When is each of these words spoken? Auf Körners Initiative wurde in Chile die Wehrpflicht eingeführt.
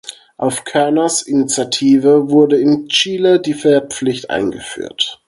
Auf 0.35 0.63
Körners 0.63 1.21
Initiative 1.21 2.31
wurde 2.31 2.59
in 2.59 2.87
Chile 2.87 3.39
die 3.39 3.63
Wehrpflicht 3.63 4.31
eingeführt. 4.31 5.19